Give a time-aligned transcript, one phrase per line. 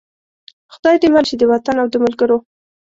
[0.73, 2.37] خدای دې مل شي د وطن او د ملګرو.